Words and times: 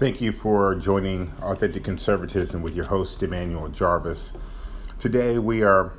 Thank 0.00 0.22
you 0.22 0.32
for 0.32 0.74
joining 0.76 1.30
Authentic 1.42 1.84
Conservatism 1.84 2.62
with 2.62 2.74
your 2.74 2.86
host, 2.86 3.22
Immanuel 3.22 3.68
Jarvis. 3.68 4.32
Today 4.98 5.38
we 5.38 5.62
are 5.62 5.92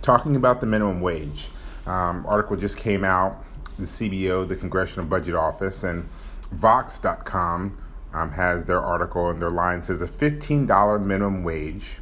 talking 0.00 0.36
about 0.36 0.60
the 0.60 0.66
minimum 0.68 1.00
wage. 1.00 1.48
Um, 1.86 2.24
article 2.28 2.56
just 2.56 2.76
came 2.76 3.04
out, 3.04 3.44
the 3.80 3.84
CBO, 3.84 4.46
the 4.46 4.54
Congressional 4.54 5.06
Budget 5.06 5.34
Office, 5.34 5.82
and 5.82 6.08
Vox.com 6.52 7.76
um, 8.14 8.30
has 8.30 8.66
their 8.66 8.80
article, 8.80 9.28
and 9.28 9.42
their 9.42 9.50
line 9.50 9.82
says 9.82 10.00
a 10.00 10.06
$15 10.06 11.04
minimum 11.04 11.42
wage 11.42 11.98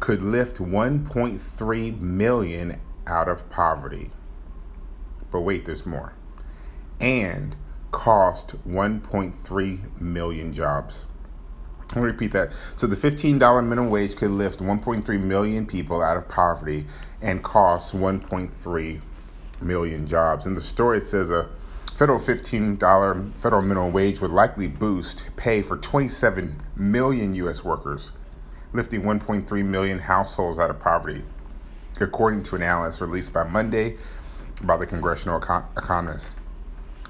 could 0.00 0.20
lift 0.20 0.56
1.3 0.56 2.00
million 2.00 2.80
out 3.06 3.28
of 3.28 3.48
poverty. 3.50 4.10
But 5.30 5.42
wait, 5.42 5.64
there's 5.64 5.86
more. 5.86 6.14
And 7.00 7.54
cost 7.90 8.54
1.3 8.68 10.00
million 10.00 10.52
jobs. 10.52 11.04
Let 11.94 12.02
me 12.02 12.06
repeat 12.06 12.32
that. 12.32 12.52
So 12.76 12.86
the 12.86 12.96
$15 12.96 13.38
minimum 13.64 13.90
wage 13.90 14.14
could 14.14 14.30
lift 14.30 14.60
1.3 14.60 15.20
million 15.20 15.66
people 15.66 16.02
out 16.02 16.16
of 16.16 16.28
poverty 16.28 16.86
and 17.20 17.42
cost 17.42 17.94
1.3 17.94 19.00
million 19.60 20.06
jobs. 20.06 20.46
In 20.46 20.54
the 20.54 20.60
story, 20.60 21.00
says 21.00 21.30
a 21.30 21.48
federal 21.92 22.18
$15 22.18 23.34
federal 23.34 23.62
minimum 23.62 23.92
wage 23.92 24.20
would 24.20 24.30
likely 24.30 24.68
boost 24.68 25.26
pay 25.36 25.62
for 25.62 25.76
27 25.76 26.56
million 26.76 27.34
U.S. 27.34 27.64
workers, 27.64 28.12
lifting 28.72 29.02
1.3 29.02 29.64
million 29.64 29.98
households 29.98 30.58
out 30.58 30.70
of 30.70 30.78
poverty, 30.78 31.24
according 32.00 32.42
to 32.44 32.56
an 32.56 32.62
analysis 32.62 33.00
released 33.00 33.32
by 33.32 33.44
Monday 33.44 33.96
by 34.62 34.76
the 34.76 34.86
Congressional 34.86 35.40
Econ- 35.40 35.66
Economist. 35.76 36.36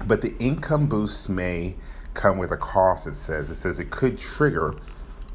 But 0.05 0.21
the 0.21 0.35
income 0.39 0.87
boost 0.87 1.29
may 1.29 1.75
come 2.13 2.37
with 2.37 2.51
a 2.51 2.57
cost, 2.57 3.07
it 3.07 3.13
says. 3.13 3.49
It 3.49 3.55
says 3.55 3.79
it 3.79 3.89
could 3.89 4.17
trigger 4.17 4.75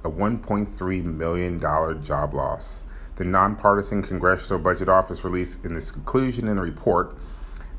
a 0.04 0.10
$1.3 0.10 1.04
million 1.04 1.60
job 1.60 2.34
loss. 2.34 2.82
The 3.16 3.24
nonpartisan 3.24 4.02
Congressional 4.02 4.58
Budget 4.58 4.88
Office 4.88 5.24
released 5.24 5.64
in 5.64 5.76
its 5.76 5.90
conclusion 5.90 6.48
in 6.48 6.58
a 6.58 6.62
report 6.62 7.16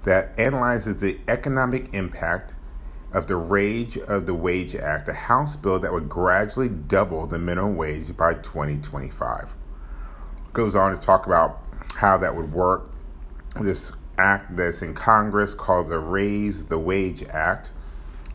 that 0.03 0.38
analyzes 0.39 0.97
the 0.97 1.19
economic 1.28 1.94
impact 1.94 2.56
of 3.14 3.28
the 3.28 3.36
Rage 3.36 3.97
of 3.97 4.25
the 4.25 4.34
Wage 4.34 4.75
Act, 4.75 5.08
a 5.08 5.14
House 5.14 5.56
bill 5.56 5.80
that 5.80 5.94
would 5.94 6.09
gradually 6.09 6.69
double 6.69 7.28
the 7.28 7.38
minimum 7.38 7.75
wage 7.75 8.16
by 8.16 8.34
2025. 8.34 9.53
Goes 10.53 10.75
on 10.75 10.91
to 10.91 10.97
talk 10.97 11.25
about 11.25 11.62
how 11.95 12.17
that 12.17 12.36
would 12.36 12.52
work. 12.52 12.91
This 13.59 13.91
act 14.17 14.55
that's 14.55 14.81
in 14.81 14.93
Congress 14.93 15.53
called 15.53 15.89
the 15.89 15.99
Raise 15.99 16.65
the 16.65 16.79
Wage 16.79 17.23
Act 17.25 17.71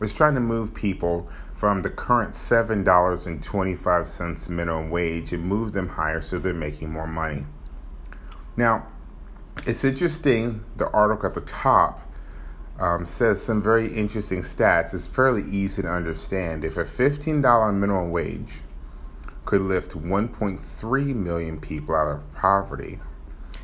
is 0.01 0.13
trying 0.13 0.33
to 0.35 0.39
move 0.39 0.73
people 0.73 1.29
from 1.53 1.81
the 1.81 1.89
current 1.89 2.31
$7.25 2.31 4.49
minimum 4.49 4.89
wage 4.89 5.31
and 5.31 5.45
move 5.45 5.71
them 5.71 5.89
higher 5.89 6.21
so 6.21 6.39
they're 6.39 6.53
making 6.53 6.91
more 6.91 7.07
money. 7.07 7.45
Now, 8.57 8.87
it's 9.65 9.83
interesting, 9.83 10.65
the 10.75 10.89
article 10.91 11.27
at 11.27 11.35
the 11.35 11.41
top 11.41 12.01
um, 12.79 13.05
says 13.05 13.41
some 13.41 13.61
very 13.61 13.93
interesting 13.93 14.41
stats. 14.41 14.93
It's 14.93 15.07
fairly 15.07 15.43
easy 15.43 15.83
to 15.83 15.89
understand. 15.89 16.65
If 16.65 16.75
a 16.75 16.83
$15 16.83 17.73
minimum 17.73 18.11
wage 18.11 18.61
could 19.45 19.61
lift 19.61 19.91
1.3 19.91 21.15
million 21.15 21.59
people 21.59 21.95
out 21.95 22.07
of 22.07 22.33
poverty, 22.33 22.99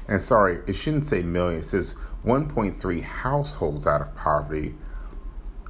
and 0.09 0.19
sorry, 0.19 0.59
it 0.65 0.73
shouldn't 0.73 1.05
say 1.05 1.21
million, 1.21 1.59
it 1.59 1.65
says 1.65 1.95
1.3 2.25 3.01
households 3.03 3.85
out 3.85 4.01
of 4.01 4.15
poverty, 4.15 4.73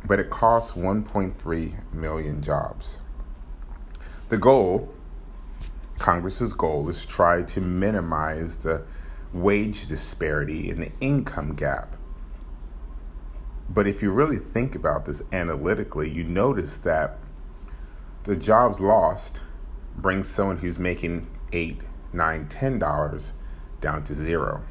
but 0.08 0.18
it 0.18 0.30
costs 0.30 0.72
1.3 0.78 1.94
million 1.94 2.42
jobs. 2.42 3.02
The 4.30 4.38
goal, 4.38 4.95
Congress's 5.98 6.54
goal, 6.54 6.88
is 6.88 7.06
try 7.06 7.44
to 7.44 7.60
minimize 7.60 8.58
the 8.58 8.86
wage 9.34 9.89
disparity 9.89 10.71
and 10.71 10.83
the 10.83 10.92
income 11.02 11.54
gap. 11.54 11.98
But 13.67 13.88
if 13.88 14.02
you 14.02 14.10
really 14.10 14.39
think 14.39 14.73
about 14.73 15.04
this 15.04 15.21
analytically, 15.33 16.10
you 16.10 16.23
notice 16.23 16.77
that 16.77 17.17
the 18.23 18.38
jobs 18.38 18.80
lost 18.80 19.42
brings 19.98 20.30
someone 20.30 20.60
who's 20.60 20.80
making 20.80 21.27
eight, 21.52 21.82
nine, 22.14 22.48
ten 22.48 22.80
dollars 22.80 23.33
down 23.82 24.04
to 24.04 24.16
zero 24.16 24.64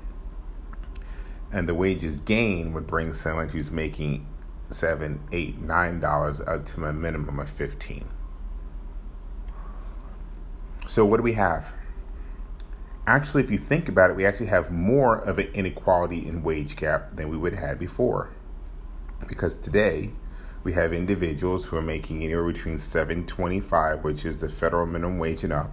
and 1.52 1.68
the 1.68 1.74
wages 1.74 2.16
gain 2.16 2.72
would 2.72 2.86
bring 2.86 3.12
someone 3.12 3.48
who's 3.48 3.70
making 3.70 4.26
seven, 4.70 5.20
eight, 5.32 5.58
nine 5.58 6.00
dollars 6.00 6.40
up 6.42 6.64
to 6.66 6.84
a 6.84 6.92
minimum 6.92 7.38
of 7.38 7.48
fifteen. 7.48 8.08
So 10.86 11.04
what 11.04 11.18
do 11.18 11.22
we 11.22 11.34
have? 11.34 11.74
Actually, 13.06 13.42
if 13.42 13.50
you 13.50 13.56
think 13.58 13.88
about 13.88 14.10
it, 14.10 14.16
we 14.16 14.26
actually 14.26 14.46
have 14.46 14.70
more 14.70 15.16
of 15.16 15.38
an 15.38 15.46
inequality 15.54 16.26
in 16.26 16.42
wage 16.42 16.76
gap 16.76 17.16
than 17.16 17.30
we 17.30 17.38
would 17.38 17.54
have 17.54 17.68
had 17.70 17.78
before. 17.78 18.30
Because 19.26 19.58
today 19.58 20.10
we 20.62 20.74
have 20.74 20.92
individuals 20.92 21.66
who 21.66 21.76
are 21.76 21.82
making 21.82 22.22
anywhere 22.22 22.44
between 22.44 22.76
725, 22.76 24.04
which 24.04 24.26
is 24.26 24.40
the 24.40 24.50
federal 24.50 24.84
minimum 24.84 25.18
wage 25.18 25.42
and 25.42 25.54
up, 25.54 25.72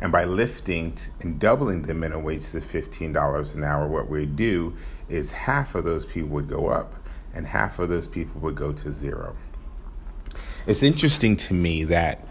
and 0.00 0.12
by 0.12 0.24
lifting 0.24 0.96
and 1.20 1.38
doubling 1.38 1.82
the 1.82 1.94
minimum 1.94 2.24
wage 2.24 2.50
to 2.50 2.60
$15 2.60 3.54
an 3.54 3.64
hour, 3.64 3.88
what 3.88 4.08
we 4.08 4.26
do 4.26 4.74
is 5.08 5.32
half 5.32 5.74
of 5.74 5.84
those 5.84 6.04
people 6.04 6.28
would 6.30 6.48
go 6.48 6.68
up 6.68 6.94
and 7.34 7.46
half 7.46 7.78
of 7.78 7.88
those 7.88 8.08
people 8.08 8.40
would 8.40 8.54
go 8.54 8.72
to 8.72 8.92
zero. 8.92 9.36
It's 10.66 10.82
interesting 10.82 11.36
to 11.38 11.54
me 11.54 11.84
that 11.84 12.26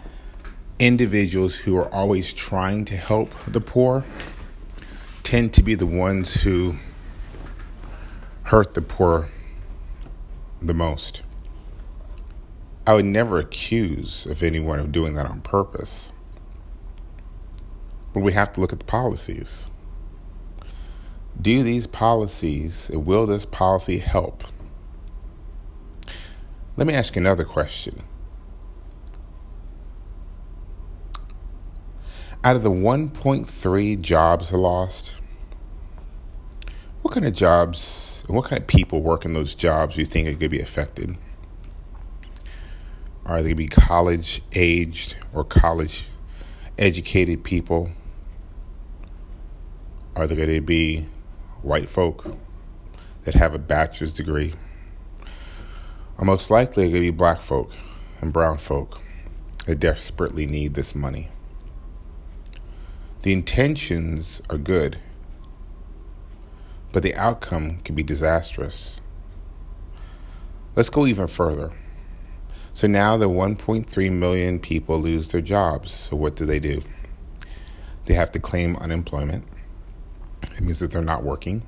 individuals 0.78 1.56
who 1.56 1.76
are 1.76 1.92
always 1.92 2.32
trying 2.32 2.84
to 2.86 2.96
help 2.96 3.32
the 3.46 3.60
poor 3.60 4.04
tend 5.22 5.52
to 5.54 5.62
be 5.62 5.74
the 5.74 5.86
ones 5.86 6.42
who 6.42 6.76
hurt 8.44 8.74
the 8.74 8.82
poor 8.82 9.28
the 10.62 10.74
most. 10.74 11.22
I 12.86 12.94
would 12.94 13.04
never 13.04 13.38
accuse 13.38 14.26
of 14.26 14.42
anyone 14.42 14.78
of 14.78 14.92
doing 14.92 15.14
that 15.14 15.26
on 15.26 15.40
purpose. 15.40 16.12
But 18.16 18.22
we 18.22 18.32
have 18.32 18.50
to 18.52 18.62
look 18.62 18.72
at 18.72 18.78
the 18.78 18.86
policies. 18.86 19.68
Do 21.38 21.62
these 21.62 21.86
policies, 21.86 22.90
will 22.90 23.26
this 23.26 23.44
policy 23.44 23.98
help? 23.98 24.42
Let 26.78 26.86
me 26.86 26.94
ask 26.94 27.14
you 27.14 27.20
another 27.20 27.44
question. 27.44 28.04
Out 32.42 32.56
of 32.56 32.62
the 32.62 32.70
1.3 32.70 34.00
jobs 34.00 34.50
lost, 34.50 35.16
what 37.02 37.12
kind 37.12 37.26
of 37.26 37.34
jobs, 37.34 38.24
what 38.28 38.46
kind 38.46 38.62
of 38.62 38.66
people 38.66 39.02
work 39.02 39.26
in 39.26 39.34
those 39.34 39.54
jobs 39.54 39.98
you 39.98 40.06
think 40.06 40.26
are 40.26 40.30
going 40.30 40.40
to 40.40 40.48
be 40.48 40.60
affected? 40.60 41.18
Are 43.26 43.42
they 43.42 43.50
going 43.50 43.50
to 43.50 43.54
be 43.56 43.68
college 43.68 44.40
aged 44.54 45.18
or 45.34 45.44
college 45.44 46.08
educated 46.78 47.44
people? 47.44 47.90
Are 50.16 50.26
there 50.26 50.36
going 50.36 50.48
to 50.48 50.62
be 50.62 51.06
white 51.60 51.90
folk 51.90 52.38
that 53.24 53.34
have 53.34 53.54
a 53.54 53.58
bachelor's 53.58 54.14
degree? 54.14 54.54
Or 56.16 56.24
most 56.24 56.50
likely 56.50 56.84
going 56.84 56.94
to 56.94 57.00
be 57.00 57.10
black 57.10 57.42
folk 57.42 57.70
and 58.22 58.32
brown 58.32 58.56
folk 58.56 59.02
that 59.66 59.78
desperately 59.78 60.46
need 60.46 60.72
this 60.72 60.94
money. 60.94 61.28
The 63.22 63.34
intentions 63.34 64.40
are 64.48 64.56
good, 64.56 64.98
but 66.92 67.02
the 67.02 67.14
outcome 67.14 67.80
can 67.80 67.94
be 67.94 68.02
disastrous. 68.02 69.02
Let's 70.74 70.88
go 70.88 71.06
even 71.06 71.26
further. 71.26 71.72
So 72.72 72.86
now 72.86 73.18
the 73.18 73.28
1.3 73.28 74.12
million 74.12 74.60
people 74.60 74.98
lose 74.98 75.28
their 75.28 75.42
jobs. 75.42 75.92
So 75.92 76.16
what 76.16 76.36
do 76.36 76.46
they 76.46 76.58
do? 76.58 76.82
They 78.06 78.14
have 78.14 78.32
to 78.32 78.38
claim 78.38 78.76
unemployment. 78.76 79.46
It 80.52 80.60
means 80.60 80.80
that 80.80 80.90
they're 80.90 81.02
not 81.02 81.24
working. 81.24 81.62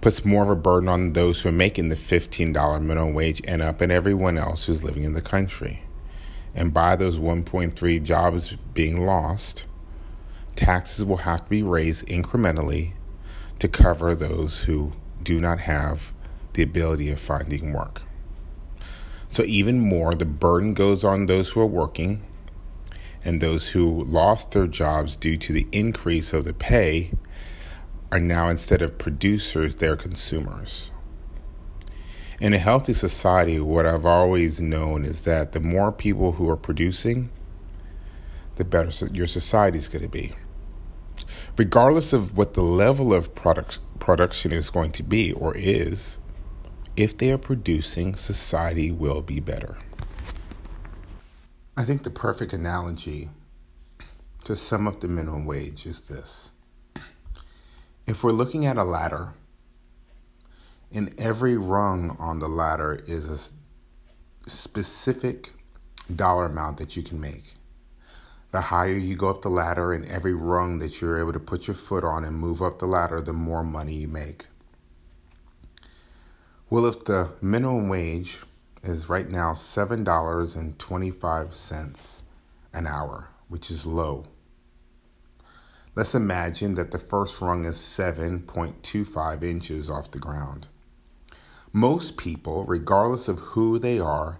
Puts 0.00 0.24
more 0.24 0.44
of 0.44 0.50
a 0.50 0.56
burden 0.56 0.88
on 0.88 1.12
those 1.12 1.42
who 1.42 1.50
are 1.50 1.52
making 1.52 1.88
the 1.88 1.96
$15 1.96 2.82
minimum 2.82 3.14
wage 3.14 3.42
and 3.46 3.60
up 3.60 3.80
and 3.80 3.92
everyone 3.92 4.38
else 4.38 4.64
who's 4.64 4.84
living 4.84 5.04
in 5.04 5.12
the 5.12 5.20
country. 5.20 5.82
And 6.54 6.72
by 6.72 6.96
those 6.96 7.18
1.3 7.18 8.02
jobs 8.02 8.54
being 8.72 9.04
lost, 9.04 9.66
taxes 10.56 11.04
will 11.04 11.18
have 11.18 11.44
to 11.44 11.50
be 11.50 11.62
raised 11.62 12.06
incrementally 12.06 12.92
to 13.58 13.68
cover 13.68 14.14
those 14.14 14.64
who 14.64 14.92
do 15.22 15.40
not 15.40 15.60
have 15.60 16.12
the 16.54 16.62
ability 16.62 17.10
of 17.10 17.20
finding 17.20 17.72
work. 17.72 18.02
So, 19.28 19.44
even 19.44 19.78
more, 19.78 20.14
the 20.14 20.24
burden 20.24 20.74
goes 20.74 21.04
on 21.04 21.26
those 21.26 21.50
who 21.50 21.60
are 21.60 21.66
working 21.66 22.22
and 23.24 23.40
those 23.40 23.68
who 23.68 24.02
lost 24.04 24.52
their 24.52 24.66
jobs 24.66 25.16
due 25.16 25.36
to 25.36 25.52
the 25.52 25.68
increase 25.72 26.32
of 26.32 26.44
the 26.44 26.52
pay 26.52 27.12
are 28.12 28.20
now 28.20 28.48
instead 28.48 28.82
of 28.82 28.98
producers, 28.98 29.76
they're 29.76 29.96
consumers. 29.96 30.90
In 32.40 32.54
a 32.54 32.58
healthy 32.58 32.92
society, 32.92 33.60
what 33.60 33.86
I've 33.86 34.06
always 34.06 34.60
known 34.60 35.04
is 35.04 35.22
that 35.22 35.52
the 35.52 35.60
more 35.60 35.92
people 35.92 36.32
who 36.32 36.48
are 36.48 36.56
producing, 36.56 37.30
the 38.56 38.64
better 38.64 38.90
your 39.12 39.26
society 39.26 39.78
is 39.78 39.88
going 39.88 40.02
to 40.02 40.08
be. 40.08 40.34
Regardless 41.56 42.12
of 42.12 42.36
what 42.36 42.54
the 42.54 42.62
level 42.62 43.12
of 43.12 43.34
product, 43.34 43.80
production 43.98 44.52
is 44.52 44.70
going 44.70 44.92
to 44.92 45.02
be 45.02 45.32
or 45.32 45.54
is, 45.56 46.18
if 46.96 47.16
they 47.16 47.30
are 47.30 47.38
producing, 47.38 48.16
society 48.16 48.90
will 48.90 49.22
be 49.22 49.38
better. 49.38 49.76
I 51.76 51.84
think 51.84 52.02
the 52.02 52.10
perfect 52.10 52.52
analogy 52.52 53.30
to 54.44 54.56
sum 54.56 54.88
up 54.88 55.00
the 55.00 55.08
minimum 55.08 55.44
wage 55.44 55.86
is 55.86 56.00
this. 56.00 56.52
If 58.10 58.24
we're 58.24 58.32
looking 58.32 58.66
at 58.66 58.76
a 58.76 58.82
ladder, 58.82 59.34
and 60.90 61.14
every 61.16 61.56
rung 61.56 62.16
on 62.18 62.40
the 62.40 62.48
ladder 62.48 63.00
is 63.06 63.30
a 63.30 63.38
specific 64.50 65.52
dollar 66.16 66.46
amount 66.46 66.78
that 66.78 66.96
you 66.96 67.04
can 67.04 67.20
make. 67.20 67.54
The 68.50 68.62
higher 68.62 68.96
you 68.96 69.14
go 69.14 69.30
up 69.30 69.42
the 69.42 69.48
ladder, 69.48 69.92
and 69.92 70.04
every 70.06 70.34
rung 70.34 70.80
that 70.80 71.00
you're 71.00 71.20
able 71.20 71.32
to 71.32 71.38
put 71.38 71.68
your 71.68 71.76
foot 71.76 72.02
on 72.02 72.24
and 72.24 72.36
move 72.36 72.60
up 72.60 72.80
the 72.80 72.86
ladder, 72.86 73.22
the 73.22 73.32
more 73.32 73.62
money 73.62 73.94
you 73.94 74.08
make. 74.08 74.46
Well, 76.68 76.86
if 76.86 77.04
the 77.04 77.30
minimum 77.40 77.88
wage 77.88 78.40
is 78.82 79.08
right 79.08 79.30
now 79.30 79.52
$7.25 79.52 82.22
an 82.72 82.86
hour, 82.88 83.28
which 83.46 83.70
is 83.70 83.86
low. 83.86 84.26
Let's 85.96 86.14
imagine 86.14 86.76
that 86.76 86.92
the 86.92 86.98
first 87.00 87.40
rung 87.40 87.64
is 87.64 87.76
7.25 87.76 89.42
inches 89.42 89.90
off 89.90 90.10
the 90.10 90.20
ground. 90.20 90.68
Most 91.72 92.16
people, 92.16 92.64
regardless 92.64 93.26
of 93.26 93.40
who 93.40 93.78
they 93.78 93.98
are, 93.98 94.38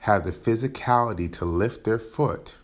have 0.00 0.24
the 0.24 0.32
physicality 0.32 1.32
to 1.32 1.44
lift 1.44 1.84
their 1.84 1.98
foot 1.98 2.58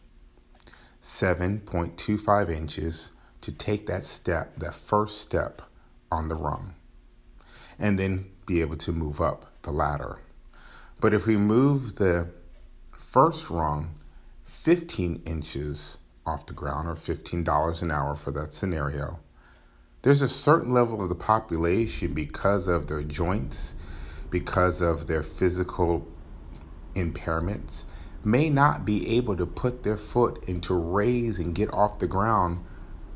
7.25 1.03 2.50
inches 2.50 3.11
to 3.41 3.53
take 3.53 3.87
that 3.87 4.05
step, 4.05 4.59
that 4.59 4.75
first 4.75 5.21
step 5.21 5.62
on 6.11 6.29
the 6.29 6.35
rung, 6.35 6.75
and 7.79 7.99
then 7.99 8.27
be 8.44 8.61
able 8.61 8.77
to 8.77 8.93
move 8.93 9.21
up 9.21 9.47
the 9.62 9.71
ladder. 9.71 10.19
But 11.00 11.15
if 11.15 11.27
we 11.27 11.37
move 11.37 11.97
the 11.97 12.29
first 12.97 13.50
rung 13.50 13.94
15 14.44 15.23
inches 15.25 15.99
off 16.26 16.46
the 16.46 16.52
ground, 16.52 16.88
or 16.88 16.94
$15 16.94 17.82
an 17.82 17.90
hour 17.90 18.14
for 18.14 18.31
that 18.32 18.52
scenario, 18.52 19.20
there's 20.02 20.23
a 20.23 20.28
certain 20.28 20.73
level 20.73 21.02
of 21.02 21.08
the 21.08 21.14
population 21.14 22.14
because 22.14 22.69
of 22.69 22.87
their 22.87 23.02
joints, 23.02 23.75
because 24.31 24.81
of 24.81 25.06
their 25.06 25.23
physical 25.23 26.06
impairments, 26.94 27.84
may 28.25 28.50
not 28.50 28.84
be 28.84 29.17
able 29.17 29.37
to 29.37 29.46
put 29.46 29.82
their 29.82 29.96
foot 29.96 30.43
into 30.49 30.75
raise 30.75 31.38
and 31.38 31.55
get 31.55 31.73
off 31.73 31.99
the 31.99 32.06
ground 32.06 32.64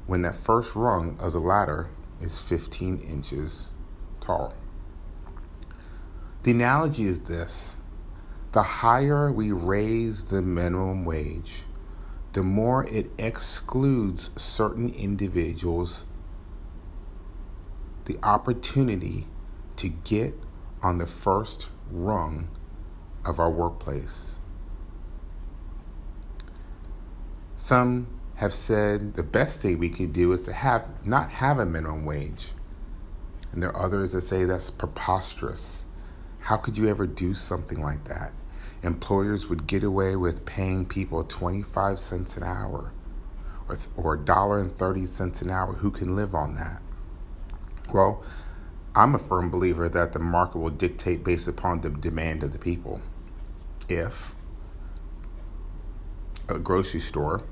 when 0.06 0.22
that 0.22 0.36
first 0.36 0.74
rung 0.74 1.18
of 1.20 1.32
the 1.32 1.40
ladder 1.40 1.88
is 2.20 2.42
15 2.42 2.98
inches 2.98 3.72
tall. 4.20 4.54
The 6.42 6.52
analogy 6.52 7.04
is 7.04 7.20
this 7.20 7.76
the 8.52 8.62
higher 8.62 9.30
we 9.30 9.52
raise 9.52 10.24
the 10.24 10.42
minimum 10.42 11.04
wage, 11.04 11.62
the 12.32 12.43
more 12.43 12.85
it 12.85 13.11
excludes 13.19 14.31
certain 14.37 14.93
individuals 14.94 16.06
the 18.05 18.19
opportunity 18.23 19.27
to 19.77 19.88
get 19.88 20.35
on 20.82 20.99
the 20.99 21.06
first 21.06 21.69
rung 21.91 22.49
of 23.25 23.38
our 23.38 23.50
workplace. 23.50 24.38
Some 27.56 28.09
have 28.37 28.55
said 28.55 29.15
the 29.15 29.23
best 29.23 29.61
thing 29.61 29.79
we 29.79 29.91
can 29.91 30.12
do 30.12 30.32
is 30.32 30.43
to 30.44 30.53
have 30.53 30.88
not 31.05 31.31
have 31.31 31.59
a 31.59 31.67
minimum 31.67 32.05
wage. 32.05 32.53
And 33.53 33.62
there 33.62 33.71
are 33.71 33.85
others 33.85 34.12
that 34.12 34.23
say 34.23 34.44
that's 34.44 34.71
preposterous. 34.71 35.85
How 36.38 36.56
could 36.56 36.79
you 36.79 36.88
ever 36.88 37.06
do 37.06 37.35
something 37.35 37.82
like 37.82 38.05
that? 38.05 38.32
Employers 38.82 39.49
would 39.49 39.67
get 39.67 39.85
away 39.85 40.17
with 40.17 40.47
paying 40.47 40.87
people 40.87 41.23
25 41.23 41.99
cents 41.99 42.37
an 42.37 42.43
hour 42.43 42.93
or, 43.69 43.79
or 43.97 44.19
$1.30 44.19 45.43
an 45.43 45.50
hour. 45.50 45.73
Who 45.75 45.91
can 45.91 46.17
live 46.17 46.35
on 46.35 46.55
that? 46.55 46.81
Well, 47.93 48.25
I'm 48.94 49.15
a 49.15 49.19
firm 49.19 49.50
believer 49.50 49.88
that 49.88 50.12
the 50.12 50.19
market 50.19 50.59
will 50.59 50.71
dictate 50.71 51.23
based 51.23 51.47
upon 51.47 51.81
the 51.81 51.91
demand 51.91 52.43
of 52.43 52.53
the 52.53 52.59
people. 52.59 53.03
If 53.88 54.35
a 56.49 56.59
grocery 56.59 57.00
store 57.00 57.43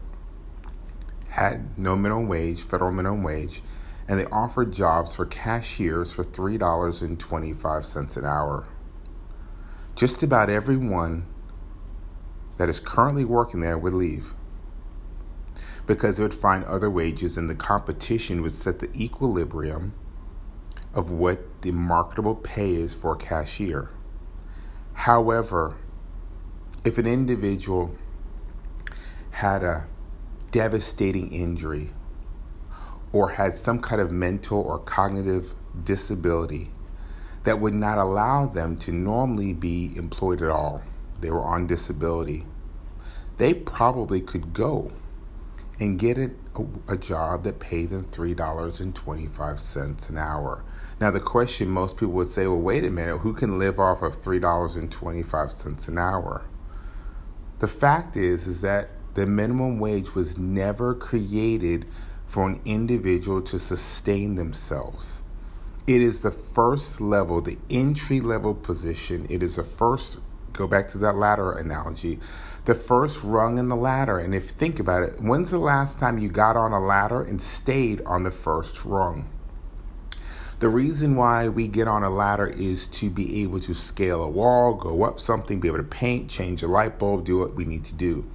had 1.28 1.78
no 1.78 1.94
minimum 1.94 2.26
wage, 2.26 2.62
federal 2.62 2.90
minimum 2.90 3.22
wage, 3.22 3.62
and 4.08 4.18
they 4.18 4.24
offered 4.26 4.72
jobs 4.72 5.14
for 5.14 5.26
cashiers 5.26 6.12
for 6.12 6.24
$3.25 6.24 8.16
an 8.16 8.24
hour 8.24 8.64
just 9.98 10.22
about 10.22 10.48
everyone 10.48 11.26
that 12.56 12.68
is 12.68 12.78
currently 12.78 13.24
working 13.24 13.58
there 13.58 13.76
would 13.76 13.92
leave 13.92 14.32
because 15.88 16.16
they 16.16 16.22
would 16.22 16.32
find 16.32 16.62
other 16.66 16.88
wages 16.88 17.36
and 17.36 17.50
the 17.50 17.54
competition 17.56 18.40
would 18.40 18.52
set 18.52 18.78
the 18.78 18.88
equilibrium 18.94 19.92
of 20.94 21.10
what 21.10 21.40
the 21.62 21.72
marketable 21.72 22.36
pay 22.36 22.74
is 22.74 22.94
for 22.94 23.14
a 23.14 23.16
cashier. 23.16 23.90
However, 24.92 25.74
if 26.84 26.96
an 26.98 27.06
individual 27.08 27.96
had 29.32 29.64
a 29.64 29.88
devastating 30.52 31.32
injury 31.32 31.90
or 33.12 33.30
had 33.30 33.52
some 33.52 33.80
kind 33.80 34.00
of 34.00 34.12
mental 34.12 34.60
or 34.60 34.78
cognitive 34.78 35.54
disability 35.82 36.70
that 37.48 37.60
would 37.60 37.72
not 37.72 37.96
allow 37.96 38.44
them 38.44 38.76
to 38.76 38.92
normally 38.92 39.54
be 39.54 39.90
employed 39.96 40.42
at 40.42 40.50
all. 40.50 40.82
They 41.22 41.30
were 41.30 41.42
on 41.42 41.66
disability. 41.66 42.44
They 43.38 43.54
probably 43.54 44.20
could 44.20 44.52
go 44.52 44.92
and 45.80 45.98
get 45.98 46.18
a, 46.18 46.30
a, 46.88 46.96
job 46.98 47.44
that 47.44 47.58
paid 47.58 47.88
them 47.88 48.04
$3.25 48.04 50.08
an 50.10 50.18
hour. 50.18 50.62
Now, 51.00 51.10
the 51.10 51.20
question 51.20 51.70
most 51.70 51.96
people 51.96 52.12
would 52.16 52.28
say, 52.28 52.46
well, 52.46 52.60
wait 52.60 52.84
a 52.84 52.90
minute, 52.90 53.16
who 53.16 53.32
can 53.32 53.58
live 53.58 53.80
off 53.80 54.02
of 54.02 54.12
$3.25 54.12 55.88
an 55.88 55.96
hour? 55.96 56.42
The 57.60 57.68
fact 57.68 58.18
is, 58.18 58.46
is 58.46 58.60
that 58.60 58.90
the 59.14 59.24
minimum 59.24 59.78
wage 59.78 60.14
was 60.14 60.36
never 60.36 60.94
created 60.94 61.86
for 62.26 62.46
an 62.46 62.60
individual 62.66 63.40
to 63.40 63.58
sustain 63.58 64.34
themselves. 64.34 65.24
It 65.88 66.02
is 66.02 66.20
the 66.20 66.30
first 66.30 67.00
level, 67.00 67.40
the 67.40 67.56
entry 67.70 68.20
level 68.20 68.54
position. 68.54 69.26
It 69.30 69.42
is 69.42 69.56
the 69.56 69.64
first, 69.64 70.18
go 70.52 70.66
back 70.66 70.86
to 70.90 70.98
that 70.98 71.14
ladder 71.14 71.52
analogy, 71.52 72.20
the 72.66 72.74
first 72.74 73.24
rung 73.24 73.56
in 73.56 73.68
the 73.68 73.74
ladder. 73.74 74.18
And 74.18 74.34
if 74.34 74.42
you 74.42 74.48
think 74.50 74.80
about 74.80 75.02
it, 75.02 75.16
when's 75.18 75.50
the 75.50 75.56
last 75.56 75.98
time 75.98 76.18
you 76.18 76.28
got 76.28 76.58
on 76.58 76.72
a 76.72 76.78
ladder 76.78 77.22
and 77.22 77.40
stayed 77.40 78.02
on 78.04 78.22
the 78.22 78.30
first 78.30 78.84
rung? 78.84 79.30
The 80.58 80.68
reason 80.68 81.16
why 81.16 81.48
we 81.48 81.68
get 81.68 81.88
on 81.88 82.02
a 82.02 82.10
ladder 82.10 82.48
is 82.48 82.86
to 82.88 83.08
be 83.08 83.40
able 83.40 83.60
to 83.60 83.72
scale 83.72 84.22
a 84.22 84.28
wall, 84.28 84.74
go 84.74 85.04
up 85.04 85.18
something, 85.18 85.58
be 85.58 85.68
able 85.68 85.78
to 85.78 85.84
paint, 85.84 86.28
change 86.28 86.62
a 86.62 86.68
light 86.68 86.98
bulb, 86.98 87.24
do 87.24 87.38
what 87.38 87.54
we 87.54 87.64
need 87.64 87.84
to 87.86 87.94
do. 87.94 88.26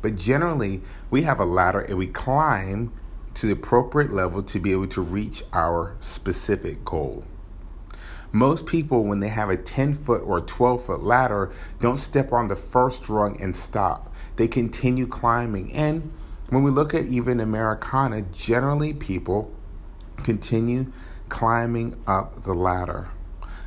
But 0.00 0.16
generally, 0.16 0.80
we 1.10 1.20
have 1.24 1.38
a 1.38 1.44
ladder 1.44 1.80
and 1.80 1.98
we 1.98 2.06
climb 2.06 2.92
to 3.34 3.46
the 3.46 3.52
appropriate 3.52 4.12
level 4.12 4.42
to 4.42 4.58
be 4.58 4.72
able 4.72 4.86
to 4.88 5.02
reach 5.02 5.42
our 5.52 5.96
specific 6.00 6.84
goal. 6.84 7.24
Most 8.32 8.66
people, 8.66 9.04
when 9.04 9.20
they 9.20 9.28
have 9.28 9.50
a 9.50 9.56
10 9.56 9.94
foot 9.94 10.22
or 10.24 10.40
12 10.40 10.86
foot 10.86 11.02
ladder, 11.02 11.52
don't 11.80 11.98
step 11.98 12.32
on 12.32 12.48
the 12.48 12.56
first 12.56 13.08
rung 13.08 13.40
and 13.40 13.54
stop. 13.54 14.12
They 14.36 14.48
continue 14.48 15.06
climbing. 15.06 15.72
And 15.72 16.10
when 16.48 16.64
we 16.64 16.70
look 16.70 16.94
at 16.94 17.04
even 17.04 17.38
Americana, 17.38 18.22
generally 18.32 18.92
people 18.92 19.52
continue 20.24 20.92
climbing 21.28 21.94
up 22.06 22.42
the 22.42 22.54
ladder. 22.54 23.08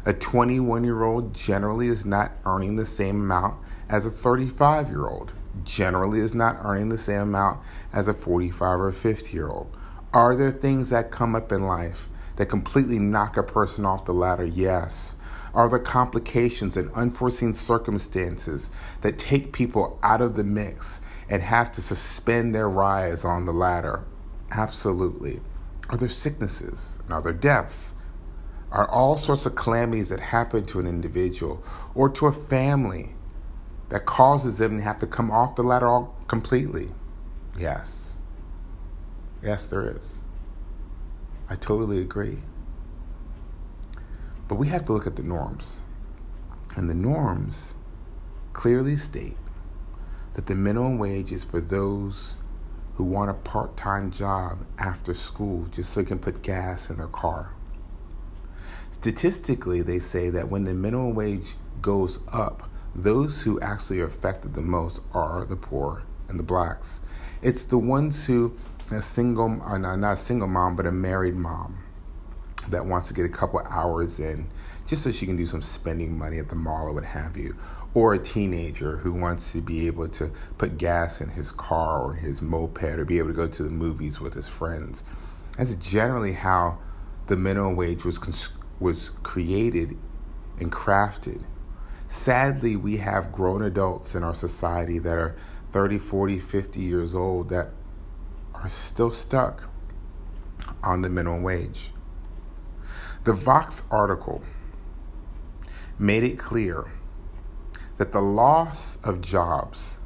A 0.06 0.14
21 0.14 0.84
year 0.84 1.04
old 1.04 1.34
generally 1.34 1.88
is 1.88 2.06
not 2.06 2.32
earning 2.46 2.76
the 2.76 2.86
same 2.86 3.22
amount 3.22 3.60
as 3.90 4.06
a 4.06 4.12
35 4.12 4.90
year 4.90 5.08
old 5.08 5.34
generally 5.64 6.20
is 6.20 6.36
not 6.36 6.58
earning 6.64 6.90
the 6.90 6.98
same 6.98 7.22
amount 7.22 7.60
as 7.94 8.08
a 8.08 8.14
45 8.14 8.80
or 8.80 8.92
50 8.92 9.32
year 9.32 9.48
old? 9.50 9.76
Are 10.14 10.36
there 10.36 10.52
things 10.52 10.90
that 10.90 11.12
come 11.12 11.36
up 11.36 11.52
in 11.52 11.64
life 11.64 12.08
that 12.38 12.48
completely 12.48 13.00
knock 13.00 13.38
a 13.38 13.44
person 13.44 13.86
off 13.86 14.06
the 14.06 14.14
ladder? 14.14 14.46
Yes. 14.46 15.16
Are 15.54 15.70
there 15.70 15.80
complications 15.80 16.78
and 16.78 16.92
unforeseen 16.94 17.54
circumstances 17.54 18.70
that 19.02 19.18
take 19.18 19.54
people 19.54 20.00
out 20.04 20.22
of 20.22 20.36
the 20.36 20.44
mix 20.44 21.02
and 21.30 21.42
have 21.42 21.72
to 21.74 21.82
suspend 21.82 22.54
their 22.54 22.70
rise 22.70 23.26
on 23.26 23.46
the 23.46 23.54
ladder? 23.54 24.04
Absolutely. 24.52 25.42
Are 25.90 25.98
there 25.98 26.10
sicknesses 26.10 27.00
and 27.06 27.14
are 27.14 27.22
there 27.22 27.34
deaths? 27.34 27.94
are 28.72 28.90
all 28.90 29.16
sorts 29.16 29.46
of 29.46 29.56
calamities 29.56 30.10
that 30.10 30.20
happen 30.20 30.66
to 30.66 30.80
an 30.80 30.88
individual 30.88 31.64
or 31.96 32.10
to 32.10 32.28
a 32.28 32.32
family 32.32 33.14
that 33.90 34.06
causes 34.06 34.58
them 34.58 34.78
to 34.78 34.84
have 34.84 35.00
to 35.00 35.08
come 35.08 35.32
off 35.32 35.56
the 35.56 35.64
ladder 35.64 35.88
all 35.88 36.16
completely? 36.28 36.90
Yes. 37.58 38.16
Yes, 39.42 39.68
there 39.68 39.90
is. 39.90 40.22
I 41.50 41.56
totally 41.56 42.02
agree. 42.02 42.40
But 44.48 44.56
we 44.56 44.68
have 44.68 44.86
to 44.86 44.94
look 44.94 45.08
at 45.08 45.16
the 45.16 45.24
norms. 45.24 45.82
And 46.76 46.90
the 46.90 46.96
norms 46.96 47.76
clearly 48.54 48.96
state 48.96 49.38
that 50.34 50.46
the 50.46 50.56
minimum 50.56 51.00
wage 51.00 51.32
is 51.32 51.44
for 51.44 51.62
those 51.62 52.38
who 52.96 53.04
want 53.04 53.30
a 53.30 53.34
part 53.34 53.78
time 53.78 54.12
job 54.12 54.60
after 54.80 55.14
school 55.14 55.66
just 55.72 55.94
so 55.94 56.02
they 56.02 56.08
can 56.08 56.20
put 56.20 56.42
gas 56.42 56.90
in 56.90 56.98
their 56.98 57.08
car. 57.08 57.52
Statistically, 58.90 59.82
they 59.82 60.00
say 60.00 60.30
that 60.32 60.50
when 60.50 60.64
the 60.64 60.74
minimum 60.74 61.14
wage 61.14 61.56
goes 61.82 62.20
up, 62.34 62.70
those 62.98 63.44
who 63.44 63.60
actually 63.62 64.02
are 64.02 64.08
affected 64.08 64.56
the 64.56 64.62
most 64.62 65.02
are 65.14 65.46
the 65.46 65.56
poor 65.56 66.02
and 66.30 66.40
the 66.40 66.44
blacks. 66.44 67.02
It's 67.44 67.64
the 67.64 67.78
ones 67.78 68.26
who, 68.26 68.58
a 68.92 69.02
single, 69.02 69.62
uh, 69.62 69.78
not 69.78 70.14
a 70.14 70.18
single 70.18 70.48
mom, 70.48 70.76
but 70.76 70.88
a 70.88 70.92
married 70.92 71.36
mom 71.36 71.78
that 72.70 72.84
wants 72.84 73.08
to 73.08 73.14
get 73.14 73.24
a 73.24 73.30
couple 73.30 73.60
hours 73.70 74.20
in 74.20 74.50
just 74.88 75.04
so 75.04 75.12
she 75.12 75.28
can 75.28 75.38
do 75.38 75.46
some 75.46 75.62
spending 75.62 76.18
money 76.18 76.40
at 76.40 76.50
the 76.50 76.56
mall 76.56 76.88
or 76.88 76.94
what 76.94 77.04
have 77.04 77.38
you. 77.38 77.56
Or 77.94 78.16
a 78.16 78.20
teenager 78.20 78.98
who 78.98 79.14
wants 79.14 79.54
to 79.54 79.62
be 79.62 79.88
able 79.88 80.08
to 80.10 80.32
put 80.58 80.78
gas 80.78 81.22
in 81.22 81.30
his 81.30 81.52
car 81.52 82.02
or 82.02 82.14
his 82.14 82.42
moped 82.42 82.84
or 82.84 83.06
be 83.06 83.20
able 83.20 83.30
to 83.30 83.36
go 83.36 83.48
to 83.48 83.64
the 83.64 83.70
movies 83.70 84.20
with 84.20 84.34
his 84.34 84.48
friends. 84.48 85.04
That's 85.58 85.76
generally 85.76 86.34
how 86.34 86.80
the 87.28 87.38
minimum 87.38 87.76
wage 87.76 88.06
was, 88.06 88.50
was 88.80 89.12
created 89.24 89.98
and 90.60 90.72
crafted. 90.72 91.44
Sadly, 92.08 92.78
we 92.78 92.98
have 92.98 93.34
grown 93.34 93.62
adults 93.64 94.16
in 94.16 94.24
our 94.24 94.34
society 94.34 94.98
that 95.00 95.18
are 95.18 95.36
30, 95.72 96.00
40, 96.00 96.40
50 96.40 96.80
years 96.80 97.14
old 97.14 97.50
that 97.50 97.72
are 98.56 98.70
still 98.70 99.12
stuck 99.12 99.64
on 100.84 101.02
the 101.02 101.10
minimum 101.10 101.44
wage. 101.44 101.92
The 103.26 103.34
Vox 103.34 103.84
article 103.92 104.42
made 106.00 106.24
it 106.24 106.40
clear 106.40 106.86
that 107.98 108.14
the 108.14 108.22
loss 108.22 108.98
of 109.04 109.20
jobs 109.20 110.00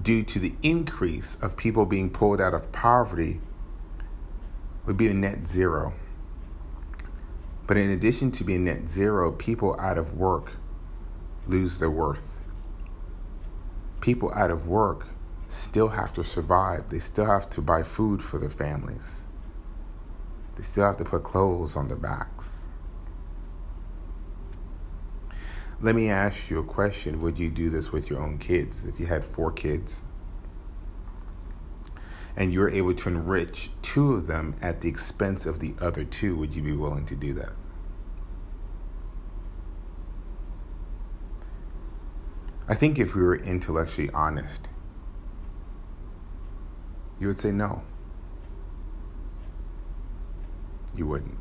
due 0.00 0.22
to 0.22 0.38
the 0.38 0.54
increase 0.62 1.36
of 1.36 1.56
people 1.56 1.86
being 1.86 2.08
pulled 2.08 2.40
out 2.40 2.54
of 2.54 2.70
poverty 2.70 3.40
would 4.86 4.96
be 4.96 5.08
a 5.08 5.14
net 5.14 5.48
zero. 5.48 5.94
But 7.66 7.76
in 7.76 7.90
addition 7.90 8.30
to 8.32 8.44
being 8.44 8.64
net 8.64 8.88
zero, 8.88 9.32
people 9.32 9.78
out 9.80 9.96
of 9.96 10.16
work 10.16 10.52
lose 11.46 11.78
their 11.78 11.90
worth. 11.90 12.40
People 14.00 14.32
out 14.34 14.50
of 14.50 14.66
work 14.66 15.06
still 15.48 15.88
have 15.88 16.12
to 16.14 16.24
survive, 16.24 16.90
they 16.90 16.98
still 16.98 17.26
have 17.26 17.48
to 17.50 17.62
buy 17.62 17.82
food 17.82 18.22
for 18.22 18.38
their 18.38 18.50
families, 18.50 19.28
they 20.56 20.62
still 20.62 20.84
have 20.84 20.96
to 20.98 21.04
put 21.04 21.22
clothes 21.22 21.76
on 21.76 21.88
their 21.88 21.96
backs. 21.96 22.68
Let 25.80 25.94
me 25.94 26.08
ask 26.08 26.50
you 26.50 26.58
a 26.60 26.64
question. 26.64 27.20
Would 27.20 27.38
you 27.38 27.50
do 27.50 27.68
this 27.68 27.92
with 27.92 28.08
your 28.08 28.20
own 28.20 28.38
kids? 28.38 28.86
If 28.86 28.98
you 29.00 29.06
had 29.06 29.24
four 29.24 29.52
kids 29.52 30.02
and 32.36 32.52
you're 32.52 32.70
able 32.70 32.94
to 32.94 33.08
enrich 33.08 33.70
two 33.82 34.14
of 34.14 34.26
them 34.26 34.56
at 34.60 34.80
the 34.80 34.88
expense 34.88 35.46
of 35.46 35.60
the 35.60 35.74
other 35.80 36.04
two, 36.04 36.36
would 36.36 36.54
you 36.54 36.62
be 36.62 36.72
willing 36.72 37.06
to 37.06 37.14
do 37.14 37.32
that? 37.34 37.52
I 42.66 42.74
think 42.74 42.98
if 42.98 43.14
we 43.14 43.22
were 43.22 43.36
intellectually 43.36 44.10
honest, 44.14 44.68
you 47.20 47.26
would 47.26 47.36
say 47.36 47.50
no. 47.50 47.82
You 50.96 51.06
wouldn't. 51.06 51.38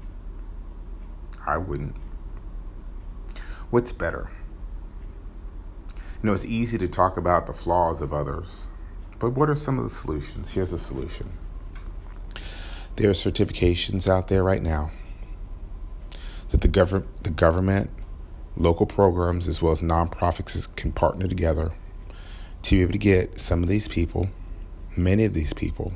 I 1.45 1.57
wouldn't. 1.57 1.95
What's 3.69 3.91
better? 3.91 4.29
You 5.95 6.27
know, 6.27 6.33
it's 6.33 6.45
easy 6.45 6.77
to 6.77 6.87
talk 6.87 7.17
about 7.17 7.47
the 7.47 7.53
flaws 7.53 8.01
of 8.01 8.13
others, 8.13 8.67
but 9.23 9.35
what 9.35 9.49
are 9.49 9.55
some 9.55 9.77
of 9.77 9.85
the 9.85 9.89
solutions? 9.89 10.51
Here's 10.51 10.73
a 10.73 10.77
solution. 10.77 11.31
There 12.97 13.09
are 13.09 13.13
certifications 13.13 14.09
out 14.09 14.27
there 14.27 14.43
right 14.43 14.61
now 14.61 14.91
that 16.49 16.59
the, 16.59 16.67
gov- 16.67 17.05
the 17.21 17.29
government, 17.29 17.89
local 18.57 18.85
programs, 18.85 19.47
as 19.47 19.61
well 19.61 19.71
as 19.71 19.79
nonprofits 19.79 20.67
can 20.75 20.91
partner 20.91 21.25
together 21.25 21.71
to 22.63 22.75
be 22.75 22.81
able 22.81 22.91
to 22.91 22.97
get 22.97 23.39
some 23.39 23.63
of 23.63 23.69
these 23.69 23.87
people, 23.87 24.27
many 24.97 25.23
of 25.23 25.33
these 25.33 25.53
people, 25.53 25.93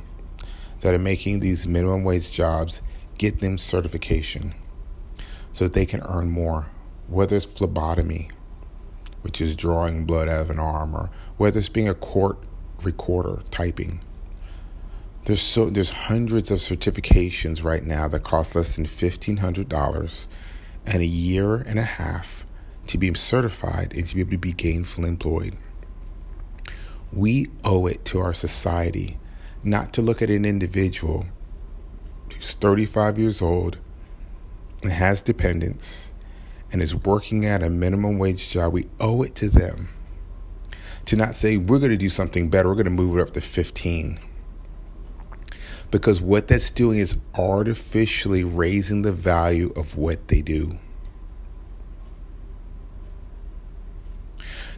that 0.79 0.93
are 0.93 0.97
making 0.97 1.41
these 1.41 1.67
minimum 1.67 2.05
wage 2.05 2.31
jobs, 2.31 2.81
get 3.17 3.41
them 3.41 3.57
certification 3.57 4.55
so 5.51 5.65
that 5.65 5.73
they 5.73 5.85
can 5.85 6.01
earn 6.03 6.29
more 6.29 6.67
whether 7.09 7.35
it's 7.35 7.45
phlebotomy, 7.45 8.29
which 9.21 9.41
is 9.41 9.53
drawing 9.57 10.05
blood 10.05 10.29
out 10.29 10.43
of 10.43 10.49
an 10.49 10.59
arm, 10.59 10.95
or 10.95 11.09
whether 11.35 11.59
it's 11.59 11.67
being 11.67 11.89
a 11.89 11.93
court 11.93 12.37
recorder 12.83 13.41
typing. 13.49 13.99
There's 15.25 15.41
so 15.41 15.69
there's 15.69 15.89
hundreds 15.89 16.51
of 16.51 16.59
certifications 16.59 17.63
right 17.63 17.83
now 17.83 18.07
that 18.07 18.23
cost 18.23 18.55
less 18.55 18.75
than 18.75 18.85
fifteen 18.85 19.37
hundred 19.37 19.67
dollars 19.67 20.27
and 20.85 21.01
a 21.01 21.05
year 21.05 21.55
and 21.55 21.77
a 21.77 21.83
half 21.83 22.45
to 22.87 22.97
be 22.97 23.13
certified 23.13 23.93
and 23.93 24.07
to 24.07 24.15
be 24.15 24.21
able 24.21 24.31
to 24.31 24.37
be 24.37 24.53
gainfully 24.53 25.07
employed. 25.07 25.57
We 27.11 27.47
owe 27.63 27.87
it 27.87 28.05
to 28.05 28.19
our 28.19 28.33
society 28.33 29.17
not 29.63 29.91
to 29.93 30.01
look 30.01 30.21
at 30.21 30.29
an 30.29 30.45
individual 30.45 31.25
who's 32.33 32.53
35 32.53 33.19
years 33.19 33.41
old 33.41 33.77
and 34.83 34.91
has 34.91 35.21
dependents 35.21 36.13
and 36.71 36.81
is 36.81 36.95
working 36.95 37.45
at 37.45 37.63
a 37.63 37.69
minimum 37.69 38.17
wage 38.17 38.49
job, 38.49 38.73
we 38.73 38.85
owe 38.99 39.23
it 39.23 39.35
to 39.35 39.49
them 39.49 39.89
to 41.07 41.15
not 41.15 41.33
say 41.33 41.57
we're 41.57 41.79
going 41.79 41.91
to 41.91 41.97
do 41.97 42.09
something 42.09 42.49
better, 42.49 42.69
we're 42.69 42.75
going 42.75 42.85
to 42.85 42.91
move 42.91 43.17
it 43.17 43.21
up 43.21 43.33
to 43.33 43.41
15. 43.41 44.19
Because 45.89 46.21
what 46.21 46.49
that's 46.49 46.69
doing 46.69 46.99
is 46.99 47.17
artificially 47.33 48.43
raising 48.43 49.01
the 49.01 49.13
value 49.13 49.71
of 49.75 49.95
what 49.97 50.27
they 50.27 50.41
do. 50.41 50.77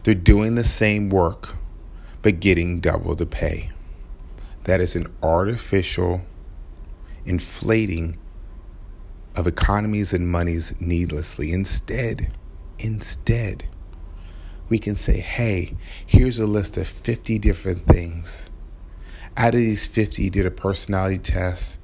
They're 0.04 0.14
doing 0.14 0.54
the 0.54 0.64
same 0.64 1.10
work, 1.10 1.56
but 2.22 2.40
getting 2.40 2.80
double 2.80 3.14
the 3.16 3.26
pay. 3.26 3.72
That 4.64 4.80
is 4.80 4.94
an 4.94 5.12
artificial 5.22 6.22
inflating 7.26 8.18
of 9.34 9.46
economies 9.48 10.12
and 10.12 10.28
monies 10.28 10.74
needlessly. 10.80 11.52
Instead, 11.52 12.32
instead, 12.78 13.64
we 14.70 14.78
can 14.78 14.94
say, 14.94 15.20
hey, 15.20 15.76
here's 16.06 16.38
a 16.38 16.46
list 16.46 16.78
of 16.78 16.86
50 16.86 17.38
different 17.40 17.80
things. 17.80 18.50
Out 19.36 19.54
of 19.54 19.60
these 19.60 19.86
50, 19.86 20.22
you 20.22 20.30
did 20.30 20.46
a 20.46 20.50
personality 20.50 21.18
test. 21.18 21.78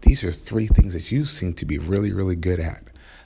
These 0.00 0.24
are 0.24 0.32
three 0.32 0.66
things 0.66 0.94
that 0.94 1.12
you 1.12 1.26
seem 1.26 1.52
to 1.54 1.66
be 1.66 1.78
really, 1.78 2.12
really 2.12 2.36
good 2.36 2.58
at. 2.58 2.82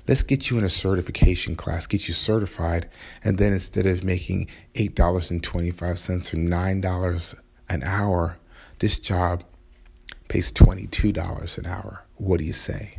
Let's 0.07 0.25
get 0.25 0.51
you 0.51 0.59
in 0.59 0.65
a 0.65 0.69
certification 0.69 1.55
class, 1.57 1.87
get 1.87 2.09
you 2.09 2.15
certified, 2.15 2.91
and 3.23 3.39
then 3.39 3.53
instead 3.53 3.87
of 3.87 4.05
making 4.05 4.49
$8.25 4.75 6.35
or 6.35 6.37
$9 6.37 7.35
an 7.71 7.83
hour, 7.85 8.37
this 8.81 8.99
job 8.99 9.45
pays 10.29 10.53
$22 10.53 11.59
an 11.59 11.67
hour. 11.67 12.05
What 12.17 12.41
do 12.41 12.45
you 12.45 12.53
say? 12.53 12.99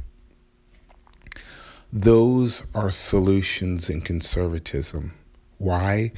Those 1.91 2.63
are 2.73 2.89
solutions 2.89 3.89
in 3.89 4.01
conservatism. 4.01 5.13
Why? 5.57 6.11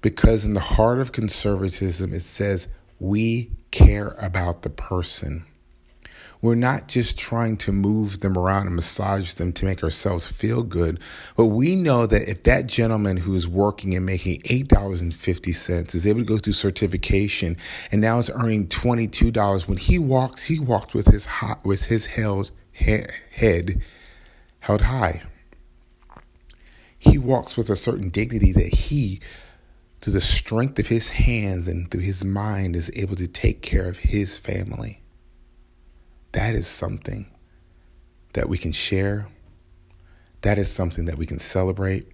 Because 0.00 0.44
in 0.44 0.54
the 0.54 0.60
heart 0.60 0.98
of 0.98 1.12
conservatism, 1.12 2.14
it 2.14 2.20
says 2.20 2.68
we 2.98 3.50
care 3.70 4.14
about 4.18 4.62
the 4.62 4.70
person. 4.70 5.44
We're 6.42 6.54
not 6.54 6.88
just 6.88 7.18
trying 7.18 7.58
to 7.58 7.72
move 7.72 8.20
them 8.20 8.38
around 8.38 8.66
and 8.66 8.74
massage 8.74 9.34
them 9.34 9.52
to 9.52 9.66
make 9.66 9.82
ourselves 9.84 10.26
feel 10.26 10.62
good, 10.62 10.98
but 11.36 11.46
we 11.46 11.76
know 11.76 12.06
that 12.06 12.30
if 12.30 12.44
that 12.44 12.66
gentleman 12.66 13.18
who 13.18 13.34
is 13.34 13.46
working 13.46 13.94
and 13.94 14.06
making 14.06 14.40
$8.50 14.42 15.94
is 15.94 16.06
able 16.06 16.20
to 16.20 16.24
go 16.24 16.38
through 16.38 16.54
certification 16.54 17.58
and 17.92 18.00
now 18.00 18.18
is 18.18 18.30
earning 18.30 18.68
$22 18.68 19.68
when 19.68 19.76
he 19.76 19.98
walks, 19.98 20.46
he 20.46 20.58
walked 20.58 20.94
with 20.94 21.08
his 21.08 21.26
hot, 21.26 21.62
with 21.62 21.86
his 21.86 22.06
held 22.06 22.50
head 22.72 23.82
held 24.60 24.80
high. 24.80 25.22
He 27.00 27.16
walks 27.16 27.56
with 27.56 27.70
a 27.70 27.76
certain 27.76 28.10
dignity 28.10 28.52
that 28.52 28.74
he, 28.74 29.20
through 30.00 30.12
the 30.12 30.20
strength 30.20 30.78
of 30.78 30.88
his 30.88 31.12
hands 31.12 31.66
and 31.66 31.90
through 31.90 32.02
his 32.02 32.22
mind, 32.22 32.76
is 32.76 32.92
able 32.94 33.16
to 33.16 33.26
take 33.26 33.62
care 33.62 33.88
of 33.88 33.96
his 33.96 34.36
family. 34.36 35.00
That 36.32 36.54
is 36.54 36.68
something 36.68 37.26
that 38.34 38.50
we 38.50 38.58
can 38.58 38.72
share. 38.72 39.28
That 40.42 40.58
is 40.58 40.70
something 40.70 41.06
that 41.06 41.16
we 41.16 41.24
can 41.24 41.38
celebrate. 41.38 42.06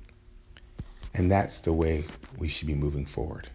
And 1.13 1.29
that's 1.33 1.61
the 1.61 1.73
way 1.73 2.05
we 2.39 2.47
should 2.47 2.69
be 2.69 2.75
moving 2.75 3.07
forward. 3.07 3.51